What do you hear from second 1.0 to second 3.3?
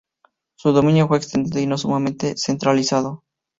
fue extendido y no sumamente centralizado.